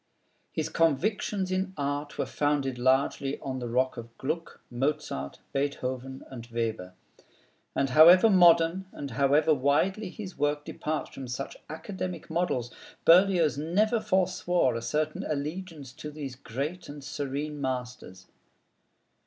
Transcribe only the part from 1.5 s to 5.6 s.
in art were founded largely on the rock of Gluck, Mozart,